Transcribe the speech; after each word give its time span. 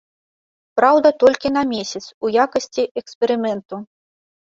Праўда, 0.81 1.11
толькі 1.25 1.53
на 1.59 1.63
месяц, 1.73 2.03
у 2.25 2.35
якасці 2.47 2.91
эксперыменту. 3.05 3.75